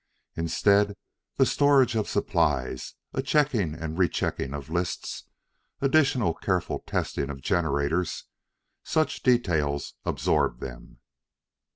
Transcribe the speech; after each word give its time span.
Instead, 0.35 0.95
the 1.37 1.45
storage 1.45 1.93
of 1.93 2.09
supplies, 2.09 2.95
a 3.13 3.21
checking 3.21 3.75
and 3.75 3.99
rechecking 3.99 4.51
of 4.51 4.67
lists, 4.67 5.25
additional 5.79 6.33
careful 6.33 6.79
testing 6.87 7.29
of 7.29 7.39
generators 7.39 8.23
such 8.83 9.21
details 9.21 9.93
absorbed 10.03 10.59
them. 10.59 10.97